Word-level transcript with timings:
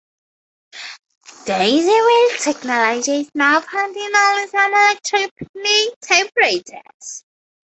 Daisy 1.45 1.85
wheel 1.85 2.37
technology 2.39 3.17
is 3.19 3.29
now 3.35 3.61
found 3.61 3.95
only 3.95 4.41
in 4.43 4.49
some 4.49 4.73
electronic 4.73 5.31
typewriters. 6.01 7.23